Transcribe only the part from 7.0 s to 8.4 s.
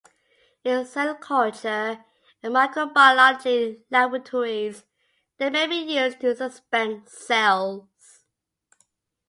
cells.